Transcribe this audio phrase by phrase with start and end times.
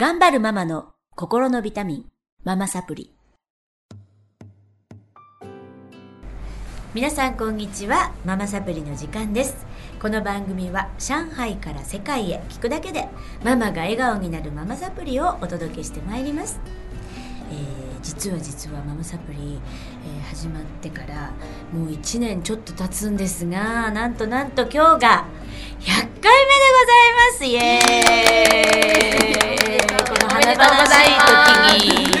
[0.00, 2.04] 頑張るママの心のビタミン、
[2.44, 3.12] ママサプリ。
[6.94, 9.66] 皆さんこんにちは、ママサプリの時間です。
[10.00, 13.08] この番組は上海から世界へ聞くだけで
[13.44, 16.60] ママが笑顔になるママサプリをお届けしてまいります。
[17.50, 19.60] えー実は実はママサプリ、
[20.04, 21.32] えー始まってから
[21.72, 25.24] もう1年ちょっと経つんですがなんとなんと今日が
[25.80, 27.44] 100回目でございます。
[27.44, 29.38] イエーイ。
[30.08, 31.18] この華々しい
[31.78, 32.18] 時に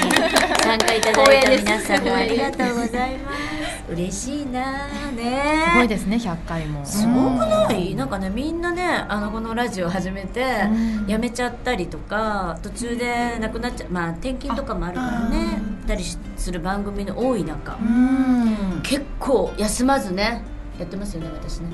[0.62, 3.57] 参加いただいた皆さんもありがとうございます
[3.90, 5.64] 嬉しいなあね。
[5.72, 6.84] すごいですね100回も。
[6.84, 7.94] すごくない？
[7.94, 11.06] なんかねみんなねあのこのラジオ始めてうん。
[11.06, 16.04] やめちゃったりとか途中でなくなっちゃうまあ転勤とかもあるからねたり
[16.36, 17.76] する番組の多い中。
[17.76, 18.80] うん。
[18.82, 20.42] 結構休まずね
[20.78, 21.68] やってますよね私ね。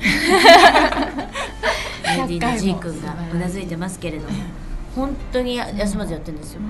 [0.00, 0.08] レ
[2.26, 4.34] ディーの G 君がうなずいてますけれども。
[4.96, 6.60] 本当にや休まずやってるんですよ。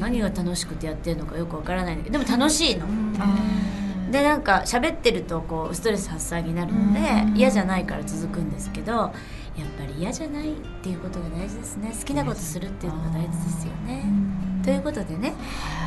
[0.00, 1.96] 何が楽しくてやってるのかよくわからない。
[1.96, 2.86] んだけどでも楽しいの
[4.10, 7.36] でなんか喋ってるとこうストレス発散になるのでうん。
[7.36, 9.12] 嫌じゃないから続くんですけどやっ
[9.78, 11.92] ぱり嫌じゃないっていうことが大事ですね。
[11.98, 14.04] 好きなことするっていうのが大事ですよね。
[14.62, 15.32] ということでね、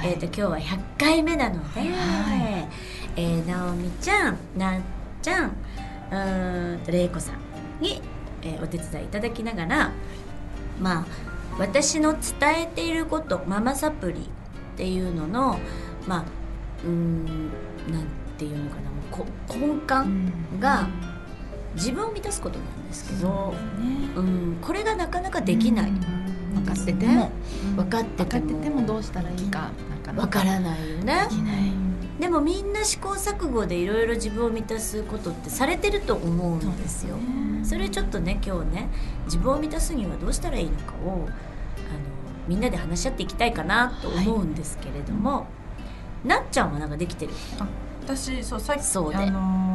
[0.04, 2.68] えー、と今日は100回目なので、は
[3.16, 4.82] えー、直美ちゃんなっ
[5.22, 8.02] ちゃんうーんと玲子さんに、
[8.42, 9.92] えーお手伝いいただきながら
[10.80, 11.06] まあ
[11.60, 14.24] 私の伝えていることママサプリっ
[14.78, 15.60] ていうのの
[16.08, 16.24] まあ
[16.86, 17.50] うーん
[17.92, 18.06] なん
[18.38, 20.88] ていうのかなもうこ根幹が
[21.76, 23.54] 自分を満たすことなんですけど、
[24.16, 25.92] うん、これがなかなかできない、
[26.54, 27.32] 分かってても。
[27.76, 28.64] 分かって分かってても。
[28.64, 29.70] てもどうしたらいいか
[30.06, 31.28] なか分からないよね。
[31.30, 31.72] できない。
[32.20, 37.18] でもみんな試行錯誤でいろいろ自分を満たすことってされてると思うんですよ。
[37.64, 38.90] それちょっとね今日ね
[39.26, 41.28] 自分を満たすにはどうしたらいいのかをあの
[42.48, 45.48] みんなで話し合っていきたいかなと思うんですけれども、
[46.24, 47.32] なっちゃんはなんかできてる？
[48.04, 49.70] 私そうさっきそうであのー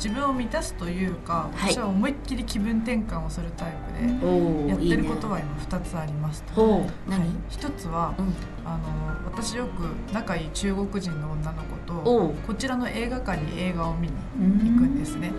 [0.00, 1.72] 自分を満たすというか、はい。
[1.74, 6.70] 私は思いっきり気分転換をするタイプで、おやってることは今2つありますと。
[6.70, 6.90] はい。
[7.06, 8.34] 何、一つはうん。
[8.64, 8.84] あの
[9.26, 15.32] 私よく仲いい中国人の女の子とこちらの映画館に映画を見に行行くんですね。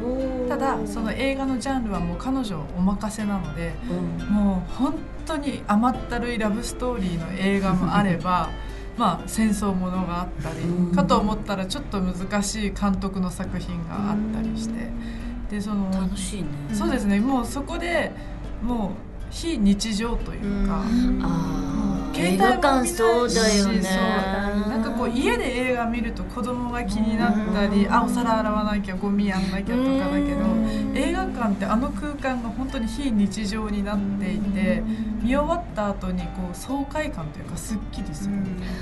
[0.48, 4.28] ただその映画のジャンルはもう彼女お任せなのでうん。
[4.28, 4.94] もう本
[5.26, 8.50] 当に甘ったるいラブストーリーの映画もあれば
[8.98, 10.96] まあ戦争ものがあったりうん。
[10.96, 14.90] かと思ったらちょっと難しい監督の作品があったりして。
[15.50, 16.48] でその楽しいね。
[16.74, 17.20] そうですね。
[17.20, 18.12] もうそこで
[18.62, 18.90] もう
[19.30, 20.76] 非日常というか。
[20.76, 20.86] あ
[21.24, 21.62] あ
[22.14, 22.40] 携帯
[22.80, 23.82] もそうだよね。
[24.70, 30.42] なんかこう家で映画見ると子供が気になったりあお皿洗わなきゃゴミやんなきゃとかだけど
[31.42, 34.84] 館ってあの空間が本当に非日常になっていて
[35.22, 38.36] 見終わった後にこう爽快感というかすっきりする。
[38.36, 38.74] みたいな。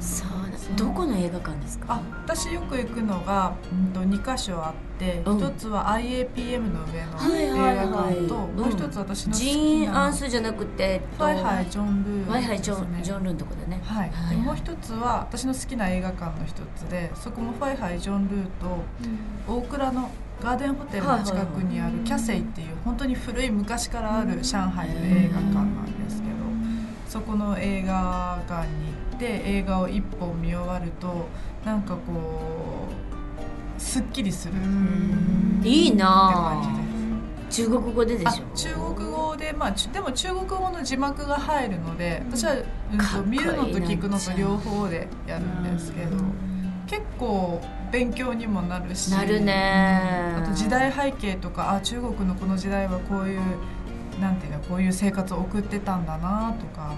[0.00, 0.28] そう。
[0.28, 1.86] だどこの映画館ですか？
[1.94, 5.38] あ私よく行くのが、うん、と2箇所あってうん。
[5.38, 7.86] 一つは IAPM のはい上の映はいはい。
[7.90, 8.56] 画館とうん。
[8.56, 13.80] もう一つ私の好ジきーン・なアンスじゃなくて、えっと、ワイハイジョン・ルーワイハイジョン,、ジョンルンとこだね。
[13.84, 18.82] はい、はいでもう一つは私の好きな映画館の一つでそこもファイハイジョン・ルーと
[19.46, 20.10] 大倉の
[20.44, 26.34] ガーデンホテルの近くにあるキャセイっていう本当に古い昔からある上海の映画館なんですけど
[27.08, 31.28] そこの映画館に行って映画を一本見終わると
[31.64, 32.88] なんかこ
[33.78, 34.52] うすっきりする。
[34.54, 36.62] っていいな感あ
[37.50, 37.64] じです。
[37.64, 38.56] 中国語でであしょ？
[38.56, 46.16] 中国語で、まあ、ちでも中国語の字幕が入るので私は、うん見るのと聞くのと両方でやるんですけど
[46.86, 47.60] 結構
[47.94, 50.34] 勉強にもなるしなるね。
[50.36, 53.40] あと時代背景とかあ中国のこの時代はこういう
[54.20, 56.92] なんていうのこういう生活を送ってたんだなとか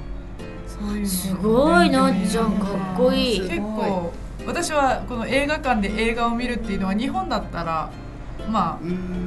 [0.67, 3.41] そういうのすごいなっちゃんかっこいい。
[3.41, 4.11] 結構
[4.47, 7.91] 私はこの映画館で映画を見るっていうのは日本だったら
[8.49, 8.79] まあ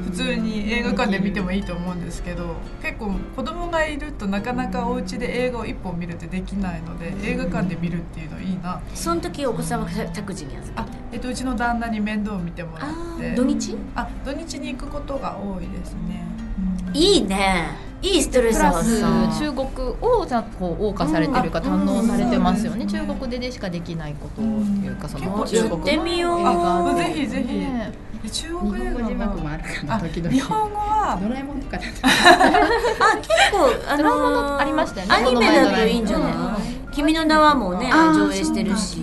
[0.06, 8.81] 普通に映画館で見てもいいと思うんですけど結構子供がいるとなかなかお家で映画を一本見るってできないので映画館で見るっていうのいいな。
[8.94, 13.31] その時お子さんは託児に預あけて、えっと、うちの旦那に面倒を見てもらあって。
[13.31, 13.75] ー土日？
[13.95, 16.25] あ土日に行くことが多いですね、
[16.88, 16.98] うん。
[16.98, 17.89] いいね。
[18.01, 19.68] いいストレスプラス発散中国
[20.01, 22.88] をちゃんとこう謳歌されてるか堪能されてますよね、うん。
[22.88, 26.39] 中国ででしかできないことっていうかその中国やってみよう。
[26.39, 27.54] 映画あぜひぜひ。
[27.56, 27.92] ね
[28.24, 30.30] で中日国映本語字幕もあるかあな時々。
[30.33, 31.92] 日本語はドラえもんとか あ結
[33.51, 35.16] 構あドラえもんののありましたよね。
[35.16, 36.39] アニメだといいんじゃない、うん
[36.92, 38.98] 君の名はもねあー上映してるし。
[38.98, 39.01] う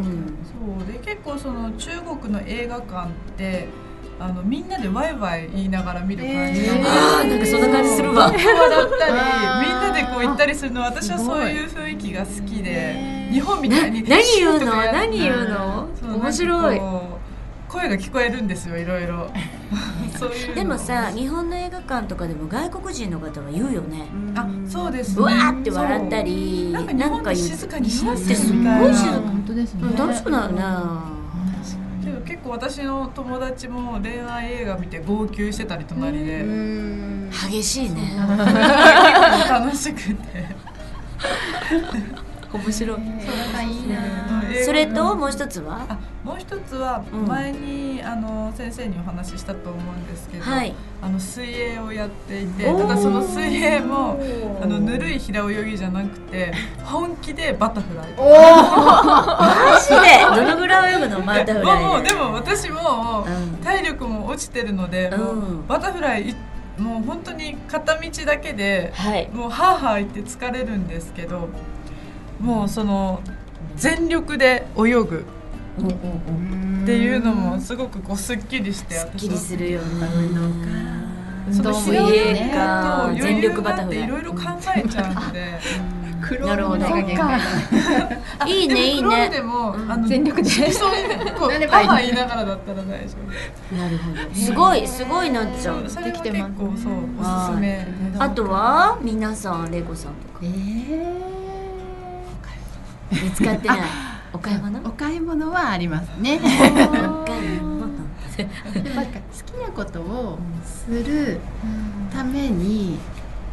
[0.00, 1.90] んそうで結構その中
[2.20, 3.68] 国の映画館って
[4.18, 8.24] あのみんなでワイワイ言いながら見る感じなので、あーなんかそんな感じするわ。
[8.28, 9.12] 笑ったり
[9.68, 14.74] みんなでこう行ったりするの私はそういう雰囲気が好きで日本みたいに何言うの？
[14.92, 15.88] 何言うの？
[16.18, 16.80] 面白い
[17.70, 19.30] 声が聞こえるんですよいろいろ。
[20.18, 20.54] そういうの。
[20.56, 24.08] でもさ日本の映画館とかでも外国人の方は言うよね。
[24.34, 25.16] あそうですね。
[25.18, 29.12] うわーって笑ったりなんか日本で言う静かにしな日本ってすっみたいなごい静か。
[29.12, 29.96] 本当ですねうん。
[29.96, 31.04] 楽しくなるな。
[32.04, 36.40] けど結構私の友達も恋愛映画見て号泣してたり隣で。
[36.40, 37.30] うん。
[37.48, 38.16] 激しいね。
[39.48, 40.44] 楽しくて
[42.52, 43.00] 面白い。
[44.64, 45.86] それともう一つは？
[45.88, 47.26] あもう一つはうん。
[47.26, 50.74] 前に、あの先生にお話ししたと思うんですけど、はい。
[51.00, 54.20] あの水泳をやっていてただその水泳も
[54.60, 56.52] あのぬるい平泳ぎじゃなくて
[56.84, 58.12] 本気でバタフライ。
[58.18, 60.42] マジで？
[60.42, 61.20] どのぐらい泳ぐの？
[61.22, 63.64] バタフライもうでも私もうん。
[63.64, 65.12] 体力も落ちてるので、
[65.68, 66.34] バタフライ
[66.78, 69.28] もう本当に片道だけではい。
[69.30, 71.48] もうハーハー言って疲れるんですけど
[72.40, 73.20] もうその
[73.76, 75.24] 全力で泳ぐ。
[76.82, 79.86] っていうのもすごくこうすっきりしてすっきりするるよね
[81.52, 82.62] その運動もいいですね水泳と
[83.04, 84.08] 余全裕力バタフライ。
[84.08, 84.40] があっていろいろ考
[84.76, 85.60] えちゃうので。
[86.38, 86.86] なるほど。
[88.46, 89.30] いいねいいね。
[89.30, 89.74] でも、
[90.06, 90.70] 全力で。
[90.70, 90.90] そう
[91.38, 93.14] こうなればいいハーハー言いながらだったら大丈
[93.70, 93.74] 夫。
[93.74, 97.86] なるほどすごいすごいなっちゃうそれは結できてます構そうおすすめ。
[98.18, 100.40] あとは皆さんレイコさんとか。
[100.42, 101.39] え
[103.10, 103.80] 見つかってない。
[104.32, 104.80] お買い物？
[104.88, 106.38] お買い物はありますね。
[106.40, 107.30] なんか
[108.36, 111.40] 好きなことをする
[112.12, 112.98] ために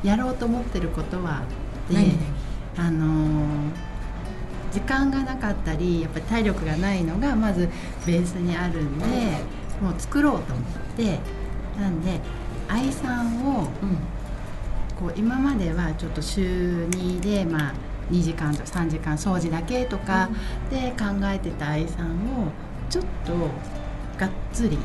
[0.04, 1.44] やろうと思ってることはあっ
[1.90, 2.88] て何？
[2.88, 3.48] あのー
[4.72, 7.70] 時間がなかったりやっぱり体力がないのがまず
[8.06, 9.06] ベースにあるんで
[9.82, 10.66] もう作ろうと思っ
[10.96, 11.20] て
[11.80, 12.20] なんで
[12.68, 13.68] 愛さんをうん。
[15.00, 17.74] こう今まではちょっと週2でまあ
[18.12, 20.30] 2時間とか3時間掃除だけとか
[20.70, 22.52] で考えてた愛さんを
[22.90, 23.34] ちょっと
[24.20, 24.78] がっつり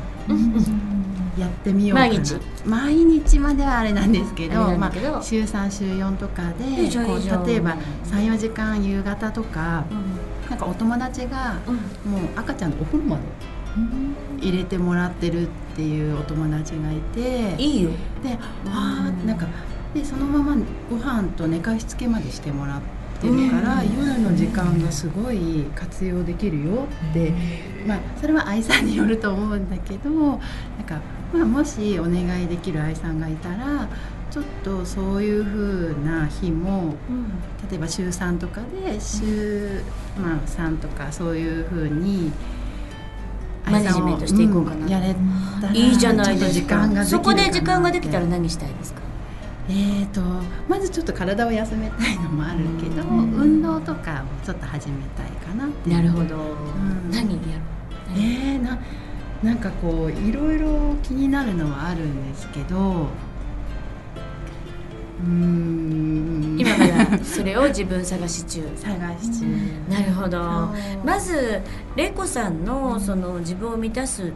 [1.37, 2.09] やってみようかな。
[2.09, 2.35] 毎日？
[2.65, 4.91] 毎日まではあれなんですけどまあ、
[5.23, 6.65] 週3週4とかで
[7.05, 9.85] こう例えば34時間夕方とか
[10.49, 12.11] なんかお友達がうん。
[12.11, 13.21] もう赤ちゃんのお風呂まで
[14.39, 17.89] 入れてもらってるっていうお友達がいていいよ。
[18.21, 18.37] で
[18.67, 19.47] あーなんか
[19.95, 20.55] でそのまま
[20.89, 22.85] ご飯と寝かしつけまでしてもらって
[23.27, 27.33] るから、夜の時間がすごい活用できるよって、
[27.87, 30.39] まあ、それは愛さんによると思うんだけどなん
[30.85, 31.01] か、
[31.33, 33.87] まあ、もしお願いできる愛さんがいたら
[34.31, 36.95] ちょっとそういう風な日も
[37.69, 39.81] 例えば週3とかで週、
[40.17, 42.31] まあ、3とかそういう風に
[43.65, 44.85] マネジメントしていこうかな。
[44.85, 45.15] んやれ
[45.61, 47.05] たらいいじゃないですか。
[47.05, 49.02] そこで時間ができたら何したいですか？
[49.69, 50.21] えー、と
[50.67, 53.33] まずちょっと体を休めたいのもあるけど、うん。
[53.33, 56.35] 運動とかをちょっと始めたいかななるほど。
[56.35, 57.09] ん。
[57.09, 57.63] 何やろ
[58.15, 58.77] えー、な
[59.41, 63.07] なんかこういろいろ気になるのはあるんですけど。
[65.21, 66.57] うーん。
[66.59, 68.61] 今まだそれを自分探し中。
[68.75, 69.45] 探し中、
[69.89, 70.73] なるほど。
[71.05, 71.61] まず
[71.95, 74.31] 玲子さんのその自分を満たす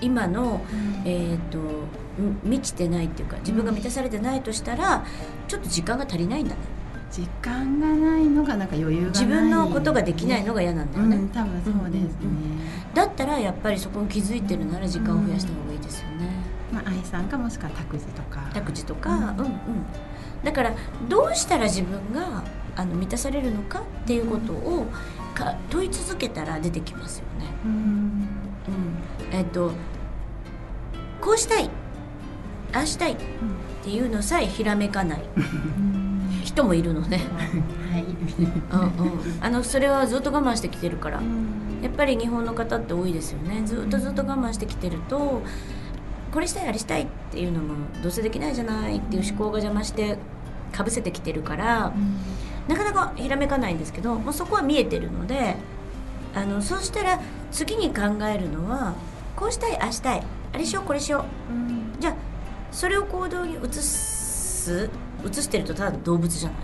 [0.00, 0.60] 今の、
[1.04, 5.04] えー、とん満ちてないっていうか自分が満たされてないとしたら
[5.48, 6.60] ちょっと時間が足りないんだね。
[7.10, 9.22] 時間がないのがなんか余裕がない。
[9.22, 12.08] 自分のことができないのが嫌なんだよね、うん多分そうですね、
[12.94, 16.28] だったらやっぱりそこに気づいてるなら時間を増やした方がいいですよね、
[16.72, 18.40] まあ愛さんかもしくは託児とか。
[18.52, 19.22] 託児とか、うん。
[19.22, 19.56] うんうん。
[20.44, 20.74] だから
[21.08, 24.86] どうしたら自分があの満たされるのかっていうことを
[25.34, 27.46] か問い続けたら出てきますよね。
[27.64, 27.70] うん。
[27.70, 28.95] うん、
[29.36, 29.72] えっと
[31.20, 31.70] こうしたい
[32.72, 33.16] ああしたいっ
[33.82, 35.22] ていうのさえひらめかない
[36.44, 37.20] 人もいるのね、
[37.92, 38.02] はい。
[38.02, 41.20] うんうん、あのそれはずっと我慢してきてるから。
[41.82, 43.62] やっぱり日本の方って多いですよね。
[43.64, 45.42] ずっとずっと我慢してきてると
[46.32, 50.18] これしたいあれしたいっていうのもどうせできないじゃないっていう思考が邪魔して
[50.72, 51.92] かぶせてきてるから
[52.68, 55.56] なかなかひらめかないんですけどもうそこは見えてるので
[56.34, 57.20] あのそうしたら
[57.52, 58.94] 次に考えるのは
[59.36, 60.22] こうしたいああしたい。
[60.52, 61.24] あれしようこれしよ
[61.98, 62.00] う。
[62.00, 62.14] じゃあ
[62.72, 64.90] それを行動に移す
[65.24, 66.58] 移してるとただ動物じゃない。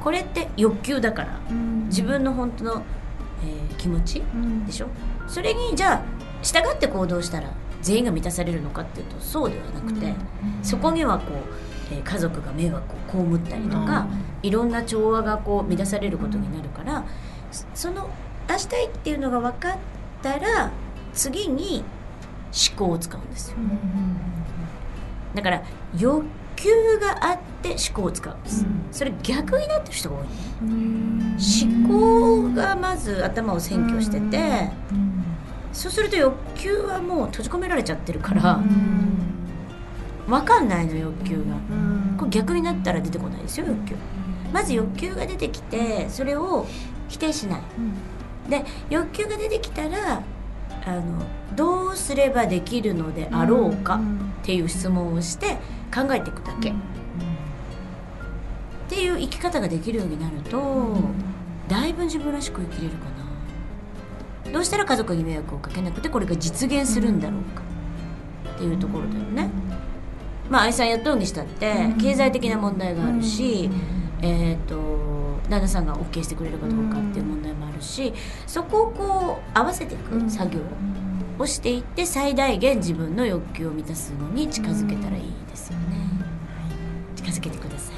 [0.00, 1.40] これって欲求だから
[1.86, 2.82] 自分の本当の、
[3.44, 4.22] えー気持ち
[4.66, 4.86] でしょ？
[5.26, 6.02] それにじゃあ
[6.42, 7.50] 従って行動したら
[7.80, 10.14] 全員が満たされるのかっていうとそうではなくて、
[10.62, 14.06] そこにはこう、えー家族が迷惑を被ったりとか、
[14.42, 17.04] いろんな調和がこう乱されることになるから
[17.50, 18.08] そその
[18.48, 19.76] あしたいっていうのが分かっ
[20.22, 20.70] たら
[21.14, 21.84] 次に
[22.76, 23.56] 考を使うんですよ。
[25.34, 25.62] だから
[25.96, 26.26] 欲
[26.56, 30.24] 求があって思考を使うんです、それ逆になってる人が多い。
[30.24, 34.70] ね思考がまず頭を占拠してて、
[35.72, 38.60] そうすると欲求はもう閉じ込められちゃってるから、
[40.26, 41.42] 分かんないの欲求が、
[42.18, 43.96] これ逆になったら出てこないですよ欲求。
[44.52, 46.66] まず欲求が出てきてそれを
[47.08, 47.62] 否定しない、
[48.50, 50.22] で欲求が出てきたら
[50.84, 51.02] あの
[51.54, 54.00] どうすればできるのであろうか
[54.42, 55.58] っていう質問をして
[55.94, 56.74] 考えていくだけ、っ
[58.88, 60.96] ていう生き方ができるようになると、
[61.68, 63.04] だいぶ自分らしく生きれるか
[64.44, 64.52] な。
[64.52, 67.62] どうしたら家族に迷惑をかけなくてこれが実現するんだろうか
[68.54, 69.50] っていうところだよね。
[70.50, 73.70] まあ愛さん雇うにしたって経済的な問題があるし、
[74.20, 74.74] えっ、と
[75.48, 77.41] 旦那さんが OK してくれるかどうかっていう問題
[77.82, 78.12] し
[78.46, 80.60] そこをこう合わせていく作業
[81.38, 85.96] をしていって最大限自分の欲求を満たすのに近づけたらいいですよね。
[87.16, 87.96] 近づけてください。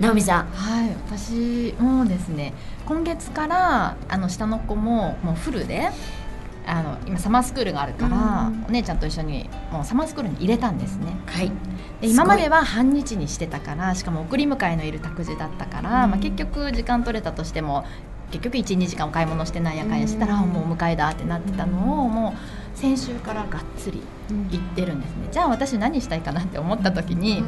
[0.00, 0.46] 直美さん。
[0.46, 2.52] はい、私もですね
[2.86, 5.90] 今月からあの下の子ももうフルで
[6.66, 11.14] あの今サマースクールがあるから、お姉ちゃんと一緒にもうサマースクールに入れたんですね。
[11.26, 11.52] はい。
[12.00, 17.84] で今までは半日にしてたからしかも送り迎えのいる託児だったから、まあ、結局時間取れたとしても
[18.34, 24.02] 結局12時間お買い物してなんやかんやしてたら、あもうお迎えだってなってたのをもう先週からがっつり
[24.50, 25.28] 行ってるんですね。
[25.30, 27.44] じゃあ私何したいかなって思った時に、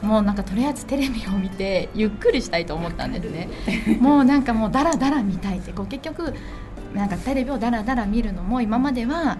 [0.00, 3.48] もうなんかとりあえずテレビを見て ゆっくりしたいと思ったんですね。
[4.00, 6.34] もうなんかもうダラダラ見たいってこう結局
[6.94, 9.36] なんかテレビをダラダラ見るのも今までは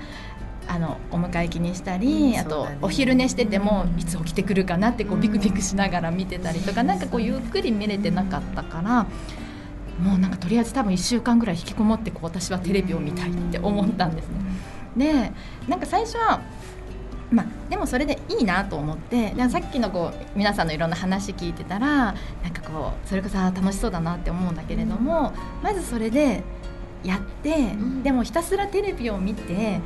[0.68, 2.78] あのお迎え気にしたり、あとうんそうだね。
[2.82, 9.06] お昼寝しててもいつ起きてくるかなってこうビクビクしながら見てたりとかなんかこうゆっくり見れてなかったから
[10.00, 14.34] もうなんかとりあえず多分1週間ぐらい引きこもってこう私はテレビを見たいって思ったんですね。
[14.96, 15.32] で
[15.68, 16.40] なんか最初は
[17.30, 25.32] まあ、でもそれでいいなと思ってでさっきのこう皆さんのいろんな話聞いてたらなんかこうそれこそ楽しそうだなって思うんだけれども、
[25.62, 26.44] まずそれで
[27.02, 28.02] やって、ん。
[28.02, 29.80] でもひたすらテレビを見て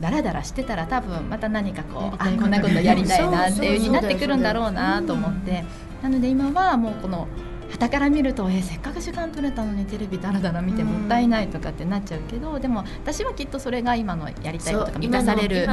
[0.00, 5.64] ダラダラしてたら多分また何かこうあこんなことやりたいなっていう風になってくるんだろうなと思って。
[6.02, 7.28] なので今はもうこの
[7.74, 15.66] 傍から見るとえせっかく時間取れたのにテレビダラダラ見てもったいないとかってなっちゃうけどでも私はきっとそれが今のやりたいことが満たされる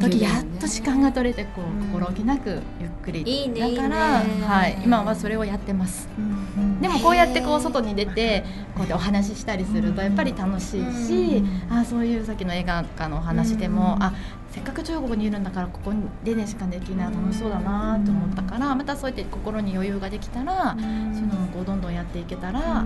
[0.00, 3.22] 時やっと時間が取れてこううん心置きなくゆっくり。
[3.22, 6.08] いいねだからはい、今はそれをやってます。
[6.16, 6.63] でも
[7.04, 8.44] こうやってこう外に出て
[8.74, 14.14] こうやってお話ししたりするとやっぱり楽しいし、あそういうさっきの映画館のお話でも、あ
[14.50, 15.92] せっかく中国にいるんだからここ
[16.24, 22.84] でねしかできない楽しそうだなと思ったからまたそうやって心に余裕ができたら、そういうのもこうどんどんやっていけたら、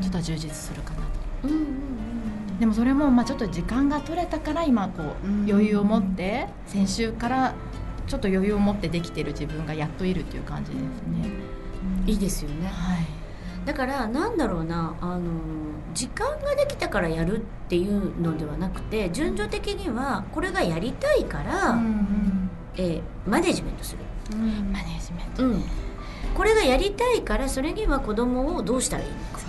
[0.00, 1.04] ちょっと充実するかなと。
[1.44, 1.64] うんうんうん
[2.60, 7.54] でもそれもまあちょっと時間が取れたから今こううん余裕を持って先週から
[8.06, 11.30] ちょっと余裕を持ってできてる自分がやっといるっていう感じですね。
[12.06, 12.66] いいですよね。
[12.66, 13.19] はい。
[13.64, 15.20] だからなんだろうなあの
[15.94, 21.78] 時間ができたからやるっていうのではなくて順序的にはこれがやりたいから、
[22.76, 23.98] えーマネジメントする、
[24.36, 25.44] マネジメント。
[25.44, 25.62] うん、
[26.34, 29.40] これがやりたいからそれには子供をどうしたらいいのか。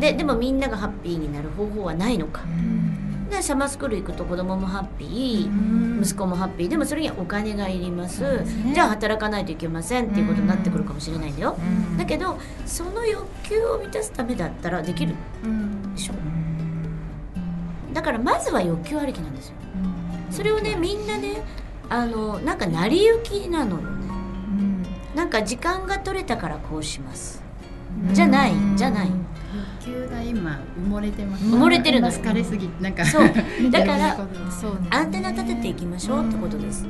[0.00, 2.42] ででもみんながハッピーになる方法はないのか。
[2.44, 2.85] うん
[3.30, 6.00] でサマースクール行くと子供もハッピー、うん。
[6.02, 6.68] 息子もハッピー。
[6.68, 8.22] でもそれにはお金がいります。
[8.22, 8.72] ね。
[8.74, 11.96] じゃあ働かないといけませんっていうことになってくるかもしれないんだよ、うん。
[11.96, 15.14] だけどその欲求を満たすためだったらできる。
[15.94, 16.14] でしょ
[17.92, 19.54] だからまずは欲求ありきなんですよ。
[20.30, 21.42] それをねみんなね
[21.88, 24.06] あのなんか成り行きなのよね。
[25.14, 27.42] なんか時間が取れたからこうします。
[28.12, 29.10] じゃないじゃない
[30.28, 31.44] 今埋もれてます。
[31.44, 32.08] 埋もれてるの？
[32.08, 33.04] よ疲れすぎなんか。
[33.04, 33.30] そう。
[33.70, 34.16] だから
[34.90, 36.86] アンテナ立てていきましょうってことです。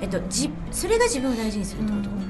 [0.00, 2.24] えっとじそれが自分を大事にするってこと、うん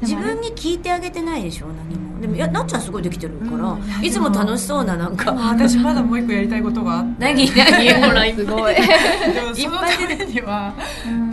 [0.00, 2.20] 自分に聞いてあげてないでしょ何も。
[2.20, 5.32] でもいやなっちゃんすごいできてるから、いつも楽しそうななんか。
[5.32, 6.98] 私まだもう一個やりたいことが？
[6.98, 7.92] あって何何？
[8.08, 8.74] ほらすごい。
[9.32, 9.86] でもそのた
[10.18, 10.72] めには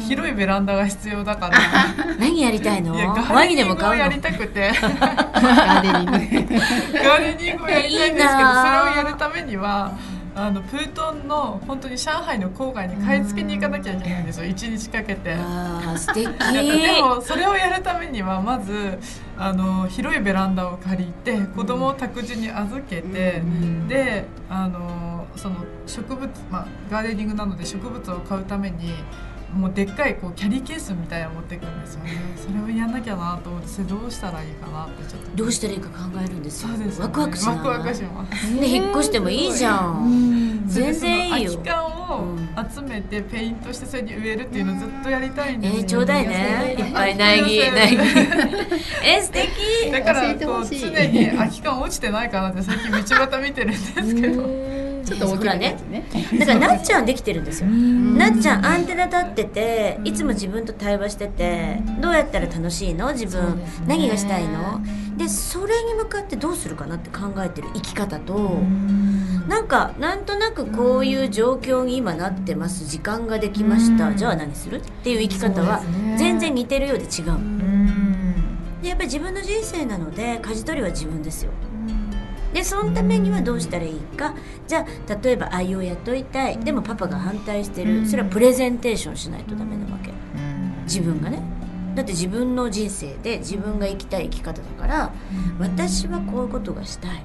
[0.10, 1.60] 広いベランダが必要だから。
[2.18, 2.96] 何やりたいの？
[2.96, 4.72] ワインでーデニングをも買うのやりたくて。
[4.72, 6.12] ガーデニング
[6.98, 9.92] ガーデニングをやりたいんですけどそれをなやるためには
[10.36, 14.46] あのプートンの本当に上海の郊外に買い付けに行かなきゃいけないんですよ。
[14.46, 15.34] 一日かけて。
[15.34, 16.25] あー素敵。
[16.25, 18.98] でもそれをやるためにはまず
[19.38, 23.44] あの広いベランダを借りて子供を託児に預けて、
[23.88, 28.94] であのその植物、まあ、ガーデニングなので植物を買うために
[29.53, 32.12] もうでっかいこうキャリーケースみたいなの持ってくるんですよね。
[32.38, 35.29] それをやんなきゃなと思ってそれどうしたらいいかなってちょっと。
[35.36, 36.70] どうしたらいいか考えるんですよ。
[36.70, 37.08] そうですよね。
[37.08, 38.60] ワクワクしワクワクします。
[38.60, 41.51] で引っ越してもいいじゃん、全然いいよ。
[41.53, 42.38] 空き缶を
[42.74, 46.75] 集めてペイントしてそれに植えるっていうのをずっとやりたいんですよ、えー、ちょうだいね。
[46.77, 47.96] いっぱい苗木苗木。
[49.03, 49.91] え素敵。
[49.91, 54.69] だからこう常に空き缶落ちてないかなって最近道端見てるんですけど
[55.10, 55.78] ちょっと大きなね。
[56.39, 57.70] だからなっちゃんできてるんですよ。
[57.70, 63.12] なっちゃんアンテナ立ってていつも自分と対話しててどうやったら楽しいの？
[63.12, 64.82] 自分、何がしたいの？
[65.18, 68.60] でそれに向かってどうするかなって考えてる生き方と、
[69.48, 72.86] なんかなんとなくこういう状況に今なってます。
[72.86, 74.18] 時間ができました、うん。
[74.18, 74.78] じゃあ何する？
[74.78, 75.82] っていう生き方は
[76.18, 77.32] 全然似てるようで違う。
[77.32, 78.82] うん。
[78.82, 81.51] でやっぱり自分の人生なので舵取りは自分ですよ
[82.53, 84.34] でそのためにはどうしたらいいか。
[84.68, 86.58] じゃあ例えば愛を雇いたい。
[86.58, 88.08] でもパパが反対してる。
[88.08, 90.12] それはプレゼンテーションしないとダメなわけ。
[90.84, 91.41] 自分がね。
[91.96, 95.12] だって自分の人生で自分が生きたい生き方だから
[95.60, 97.24] 私はこういうことがしたい。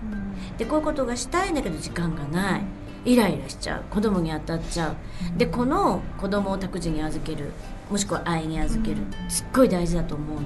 [0.58, 2.62] でこういうことがしたいんだけど時間がない。
[3.06, 3.84] イライラしちゃう。
[3.90, 5.38] 子供に当たっちゃう。
[5.38, 7.52] でこの子供を託児に預ける。
[7.90, 8.96] もしくは愛に預ける。
[9.28, 10.42] すっごい大事だと思うの。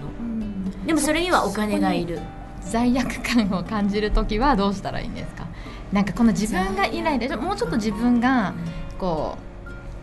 [0.87, 2.21] でもそれにはお金がいる
[2.71, 5.47] 罪悪感を感じる時はどうしたらいいんですか？
[5.93, 8.55] なんかこの自分がイライラもうちょっと自分が
[8.99, 9.39] こ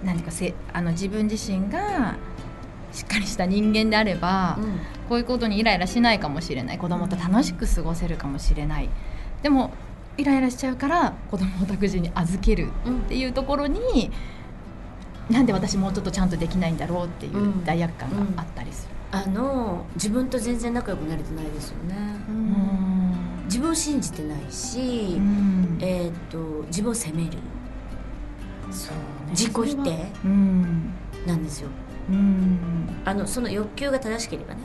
[0.04, 2.16] う何かせあの自分自身が
[2.92, 4.80] しっかりした人間であれば、うん。
[5.10, 6.78] こういうことにイライラしないかもしれない。
[6.80, 8.90] 子供と楽しく過ごせるかもしれない。
[9.44, 9.72] でも
[10.18, 12.98] イライラしちゃうから子供を託児に預けるうん。
[13.00, 14.12] っていうところに
[15.30, 17.66] なんで私もうちょっとちゃんとできないんだろうっていううん。
[17.66, 18.96] 罪悪感があったりする。
[19.16, 21.96] あの自分と全然仲良くなれてないですよね。
[22.28, 23.46] うん。
[23.46, 25.78] 自分を信じてないし、うん。
[25.80, 27.38] えーっと自分を責める。
[29.30, 30.94] 自己否定うん。
[31.26, 31.70] なんですよ。
[32.10, 32.90] うん。
[33.06, 34.60] あのその欲求が正しければね。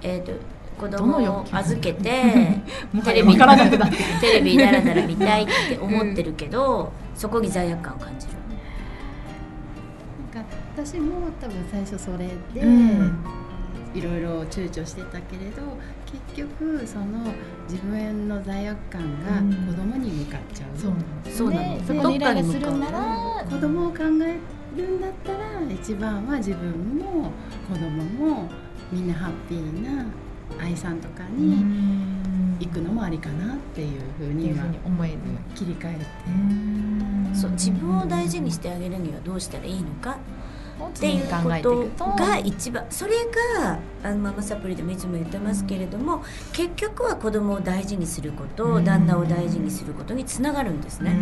[0.00, 0.32] えーっと
[0.80, 2.60] 子供を預けて
[2.92, 8.32] もテレビ テレビだらだら見たいって思ってるけど、そこに罪悪感を感じる。
[10.34, 13.41] なんか私も多分最初それで、うん
[13.94, 15.62] いろいろ躊躇してたけれど
[16.34, 17.32] 結局その
[17.68, 19.52] 自分の罪悪感がうん。
[19.66, 20.92] 子供に向かっちゃう、そう。
[21.30, 21.78] そうなの。
[21.78, 24.02] でそこにイライラするんなら子供を考え
[24.76, 27.30] るんだったら一番は自分も
[27.68, 27.90] 子供
[28.32, 28.48] も
[28.90, 30.06] みんなハッピーな
[30.60, 31.64] 愛さんとかに
[32.60, 35.18] 行くのもありかなっていうふうに今ふうに思える。
[35.54, 36.06] 切り替えて、
[37.34, 40.16] そう自分を大事にしてあげるにはどうしたらいいのか
[40.88, 42.84] っていうこくととが一番。
[42.90, 43.12] それ
[43.58, 48.84] があのママサプリでもいつも言ってますけれども結局は子供を大事にすることうん。
[48.84, 51.12] 旦那を大事にすることにつながるんですね。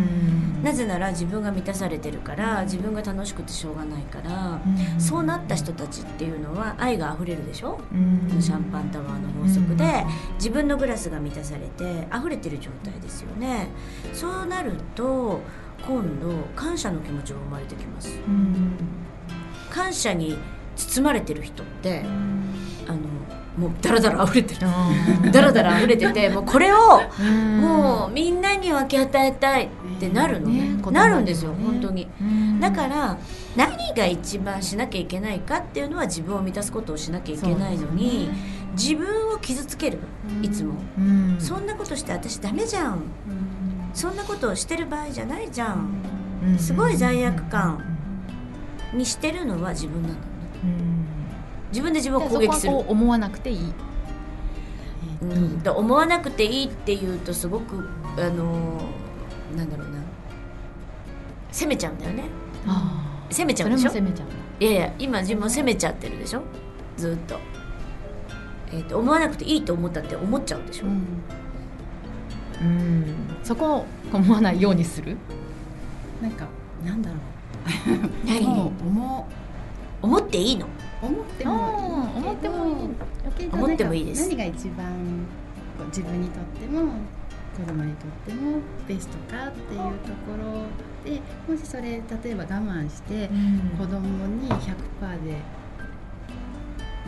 [0.57, 0.63] うん。
[0.63, 5.01] なぜなら自分が満たされてるから自分が楽しくてしょうがないからうん。
[5.01, 7.79] そうなった人たちっていうのは愛が溢れるでしょ？
[7.93, 8.41] うん。
[8.41, 13.67] シャンパンタワーの法則で自分のグラスが満たされて溢れてる状態ですよね。
[14.13, 15.41] そうなると
[15.85, 18.09] 今度感謝の気持ちが生まれてきます。
[18.27, 18.77] うん
[19.71, 20.37] 感謝に
[20.75, 22.03] 包まれてる人って
[22.87, 22.99] あの
[23.57, 24.61] もうダラダラ溢れてる。
[25.31, 26.77] ダラダラ溢れてて もうこれを
[27.59, 30.77] もうみんなに分け与えたいってなるの、ね。
[30.91, 32.07] なるんですよね本当に。
[32.21, 32.59] うん。
[32.59, 33.17] だから
[33.55, 38.29] 何が一番しなきゃいけないかっていうのは自分を満たすことをしなきゃいけないのに、
[38.73, 39.99] 自分を傷つける
[40.41, 41.35] いつも、うん。
[41.37, 43.01] そんなことして私ダメじゃん。
[43.93, 45.89] そんなことをしてる場合じゃないじゃん。
[46.57, 47.83] すごい罪悪感
[48.93, 50.21] にしてるのは自分なんだよね。
[50.63, 51.05] うん。
[51.69, 52.73] 自分で自分をで攻撃する。
[52.73, 53.73] 思わなくていい。
[55.21, 59.99] うん、だ思わなくていいっていうとすごくあのーなんだろうな。
[61.51, 62.23] 責めちゃうんだよね。
[62.65, 63.89] あ責めちゃそうれでしょ？
[63.89, 64.27] も責めちゃう
[64.59, 66.41] いやいや今自分を責めちゃってるでしょ？
[66.97, 67.39] ずっと,、
[68.71, 71.05] えー、と思わなくていいと思ったって思っちゃうでしょ、うん。
[73.43, 75.17] そこを思わないようにする？
[76.21, 76.47] なんか
[76.85, 77.21] なんだろ何う
[78.43, 79.27] もう思
[80.01, 80.67] 思っていいの？
[81.01, 82.73] 思ってもいいうん思ってもいい。
[83.51, 84.27] 思ってもいいです。
[84.29, 85.25] 何が一番
[85.87, 86.91] 自分にとっても
[87.57, 91.19] 子供にとってもベストかっていうところで
[91.51, 93.29] もしそれ例えば我慢して
[93.77, 95.35] 子供に100%で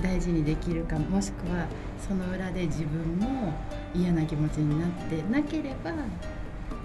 [0.02, 1.66] 大事にできるかもしくは
[2.06, 3.54] その裏で自分も
[3.96, 5.92] 嫌な気持ちになってなければ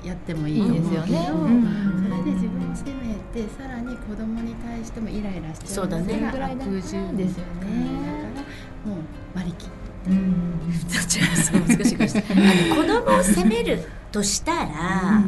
[0.04, 1.28] やってもいいですよね。
[1.32, 6.30] うんそれで自分を責めてさらに子供に対してもイライラしちゃうそうだね。
[6.32, 7.24] ぐらいだ悪ですよね。
[7.24, 7.40] だか
[8.87, 12.16] らもう割り切ってうん難しいかもし。
[12.16, 13.80] い あの子供を責める
[14.11, 15.22] としたら、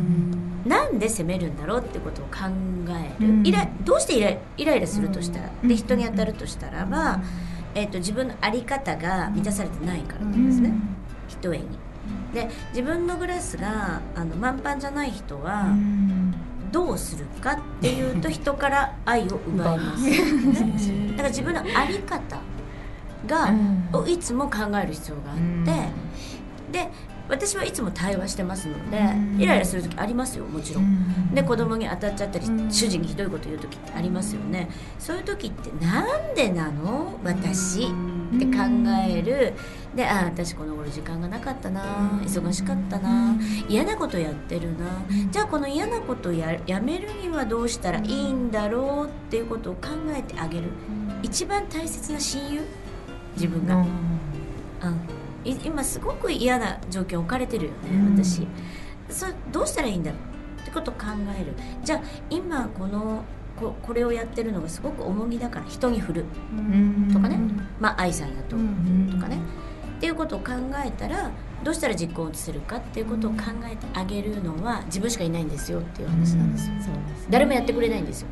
[0.64, 2.48] なんで責めるんだろうってことを考
[2.88, 3.46] える、うん。
[3.46, 5.68] イラどうしてイライイライラするとしたら、うん。
[5.68, 7.20] で人に当たるとしたらば、
[7.74, 10.72] えー、と自分の在り方が満たされてないからなんですね、
[11.28, 11.64] ひとえに。
[12.32, 15.66] で自分のグラスがあの満帆じゃない人は
[16.70, 22.38] どうするかっていうと 人から愛を奪います、ね、 だから自分の在り方
[23.26, 23.52] が、
[23.92, 25.38] をいつも考える必要があっ
[26.72, 26.90] て、で
[27.30, 29.40] 私はいつも対話してますので、うん。
[29.40, 31.32] イライラする時ありますよもちろん。
[31.32, 32.70] で子供に当たっちゃったり、うん。
[32.70, 34.68] 主人にひどいこと言う時ってありますよね。
[34.98, 37.18] そういう時ってなんでなの？
[37.22, 37.86] 私
[38.34, 38.62] って考
[39.08, 39.52] える。
[39.94, 42.20] でああ私この頃時間がなかったな。
[42.24, 43.36] 忙しかったな。
[43.68, 44.86] 嫌なことやってるな。
[45.30, 50.68] じゃあこの嫌なことややめるにはどうしたらいいんだろうっていうことを考えてあげる。
[51.22, 52.62] 一番大切な親友。
[53.34, 53.86] 自分が、うん、
[55.44, 58.24] い今すごく嫌な状況に置かれてるよねうん。
[58.24, 58.46] 私。
[59.08, 60.16] それどうしたらいいんだろ
[60.58, 61.52] うってことを考える。
[61.84, 63.24] じゃあ今この
[63.60, 66.24] ここれをやってるのがすごく重荷だから人に振る。
[67.12, 67.38] とかね。
[67.78, 69.38] まあ愛さん雇うとかね。
[69.98, 70.52] っていうことを考
[70.84, 71.30] えたら
[71.62, 73.38] どうしたら実行を移せるかっていうことを考
[73.70, 76.74] えてあげるのは自分しかいないんですよっていう話なんですよ。
[77.28, 78.28] 誰もやってくれないんですよ。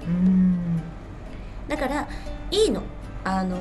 [1.69, 2.09] だから
[2.51, 2.83] いいの。
[3.25, 3.59] あのー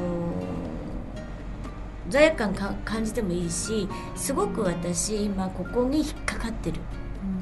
[2.09, 6.79] 罪悪感か感じてもいいしすごく私今ここに引っかかってる。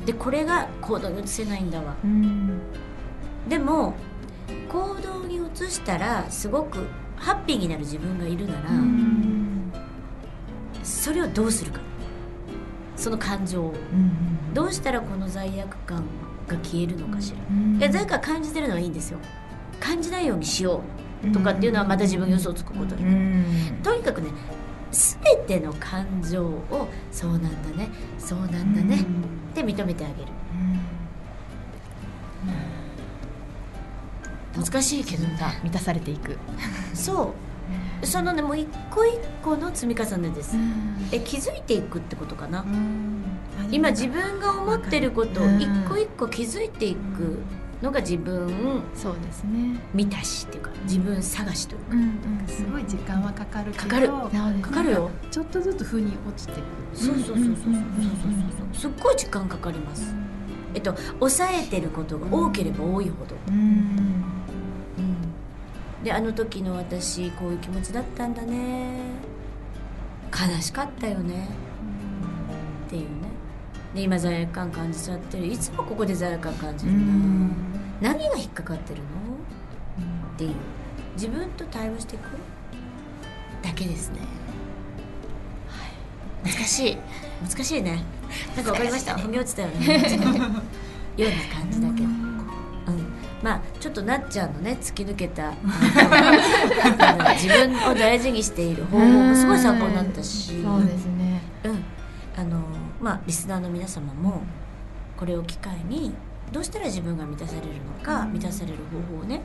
[0.05, 1.95] でこれが行動に移せないんだわ。
[3.47, 3.93] でも
[4.69, 8.61] 行動に移したらすごくハッピーになる自分がいるなら、
[10.83, 11.79] それをどうするか。
[12.95, 13.73] その感情を。
[14.53, 16.03] どうしたらこの罪悪感
[16.47, 17.37] が消えるのかしら、
[17.77, 19.19] いや罪悪感感じてるのはいいんですよ。
[19.79, 20.81] 感じないようにしよ
[21.23, 21.31] う。
[21.31, 23.03] とかっていうのはまた自分予想つくことで、
[23.81, 24.27] とにかくね
[24.91, 27.89] 全ての感情をそうなんだね
[28.19, 29.05] そうなんだね、っ
[29.55, 30.29] て認めてあげる
[34.57, 36.37] 難しいけどが満たされていく。
[36.93, 37.33] そ
[38.03, 38.05] う。
[38.05, 40.55] そのねもう一個一個の積み重ねです、
[41.11, 42.63] え気づいていくってことかな、
[43.71, 47.39] 今自分が思ってることを一個一個気づいていく
[47.81, 49.79] のが自分そうですね。
[49.93, 54.09] 満たしっていうか自分探しというか、すごい時間はかかるかかる。
[54.09, 54.29] か
[54.61, 55.09] かかるよ。
[55.31, 56.57] ちょっとずつ腑に落ちてく。
[56.57, 56.61] る
[56.93, 57.45] そうそうそうそうそう。
[57.45, 57.69] そうそ
[58.77, 60.13] うすっごい時間かかります。
[60.75, 64.14] えっと抑えてることが多ければ多いほど、うん、
[66.05, 68.99] であの時の私こういう気持ちだったんだね。
[70.31, 71.47] 悲しかったよね。
[72.85, 73.07] っていうね。
[73.95, 75.47] で今罪悪感感じちゃってる。
[75.47, 76.99] いつもここで罪悪感感じるな、
[78.01, 79.05] 何が引っかかってるの？
[80.35, 80.51] っていう。
[81.15, 82.37] 自分と対話していく？
[83.63, 84.19] だけですね。
[85.67, 85.87] は
[86.47, 86.51] い。
[86.53, 86.97] 難しい。
[87.41, 88.03] 難しいね。
[88.55, 89.15] なんかわかりました？
[89.15, 89.87] 踏み落ちたよね。
[91.17, 92.24] ような感じだけど、うん、
[93.45, 95.53] まあちょっとなっちゃんのね突き抜けた
[97.37, 100.63] 自分を大事にしている方法もすごい参考になったし。
[100.63, 101.43] そうですね。
[101.63, 101.83] うん、
[102.35, 102.59] あの
[102.99, 104.41] まあリスナーの皆様も
[105.15, 106.15] これを機会に
[106.51, 108.77] どうしたら自分が満たされるのか、満たされる
[109.09, 109.41] 方法をね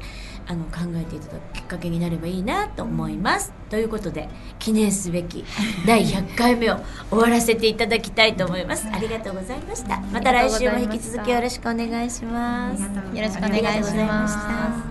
[0.46, 3.52] あの考えていただくきっかけになればいいなと思います。
[3.68, 5.44] ということで記念すべき
[5.86, 6.76] 第100回目を
[7.10, 8.86] 終わらせていただきたいと思います。
[8.92, 10.00] ありがとうございました。
[10.12, 12.82] また来週も引き続きよろしくお願いします。
[12.82, 12.88] よ
[13.22, 14.89] ろしくお願いします